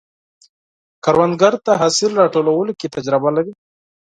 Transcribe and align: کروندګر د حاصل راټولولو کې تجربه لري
کروندګر 1.03 1.53
د 1.65 1.67
حاصل 1.81 2.11
راټولولو 2.21 2.71
کې 2.79 2.87
تجربه 2.95 3.29
لري 3.37 3.53